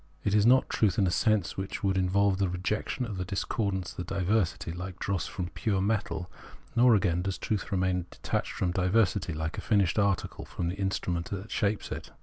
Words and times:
But 0.23 0.33
it 0.33 0.35
is 0.35 0.47
not 0.47 0.67
truth 0.67 0.97
in 0.97 1.05
a 1.05 1.11
sense 1.11 1.57
which 1.57 1.83
would 1.83 1.95
involve 1.95 2.39
the 2.39 2.49
rejection 2.49 3.05
of 3.05 3.17
the 3.19 3.23
discordance, 3.23 3.93
the 3.93 4.03
diversity, 4.03 4.71
hke 4.71 4.97
dross 4.97 5.27
from 5.27 5.49
pure 5.49 5.79
metal; 5.79 6.27
nor, 6.75 6.95
again, 6.95 7.21
does 7.21 7.37
truth 7.37 7.71
remain 7.71 8.07
detached 8.09 8.53
from 8.53 8.71
diversity, 8.71 9.31
hke 9.33 9.59
a 9.59 9.61
finished 9.61 9.99
article 9.99 10.43
from 10.43 10.69
the 10.69 10.75
instrument 10.75 11.29
that 11.29 11.51
shapes 11.51 11.91
it. 11.91 12.09